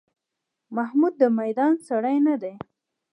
[0.75, 2.53] محمود د میدان سړی نه دی.